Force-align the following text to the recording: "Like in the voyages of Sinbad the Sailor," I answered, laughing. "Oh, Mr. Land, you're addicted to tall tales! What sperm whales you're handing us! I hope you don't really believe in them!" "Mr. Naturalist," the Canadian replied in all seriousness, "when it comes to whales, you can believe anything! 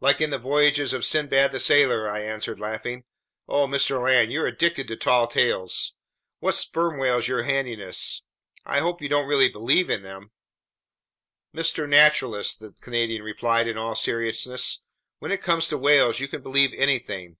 "Like 0.00 0.20
in 0.20 0.30
the 0.30 0.40
voyages 0.40 0.92
of 0.92 1.04
Sinbad 1.04 1.52
the 1.52 1.60
Sailor," 1.60 2.08
I 2.10 2.18
answered, 2.18 2.58
laughing. 2.58 3.04
"Oh, 3.46 3.68
Mr. 3.68 4.02
Land, 4.02 4.32
you're 4.32 4.48
addicted 4.48 4.88
to 4.88 4.96
tall 4.96 5.28
tales! 5.28 5.94
What 6.40 6.56
sperm 6.56 6.98
whales 6.98 7.28
you're 7.28 7.44
handing 7.44 7.80
us! 7.80 8.22
I 8.66 8.80
hope 8.80 9.00
you 9.00 9.08
don't 9.08 9.28
really 9.28 9.48
believe 9.48 9.88
in 9.88 10.02
them!" 10.02 10.32
"Mr. 11.54 11.88
Naturalist," 11.88 12.58
the 12.58 12.72
Canadian 12.80 13.22
replied 13.22 13.68
in 13.68 13.78
all 13.78 13.94
seriousness, 13.94 14.80
"when 15.20 15.30
it 15.30 15.42
comes 15.42 15.68
to 15.68 15.78
whales, 15.78 16.18
you 16.18 16.26
can 16.26 16.42
believe 16.42 16.74
anything! 16.74 17.36